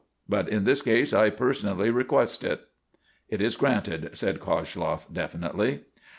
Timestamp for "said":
4.17-4.39